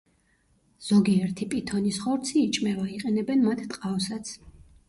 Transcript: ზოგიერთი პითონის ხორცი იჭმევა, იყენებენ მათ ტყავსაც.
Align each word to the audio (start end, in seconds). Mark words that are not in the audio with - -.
ზოგიერთი 0.85 1.47
პითონის 1.51 2.01
ხორცი 2.05 2.35
იჭმევა, 2.47 2.89
იყენებენ 2.97 3.47
მათ 3.51 3.65
ტყავსაც. 3.75 4.37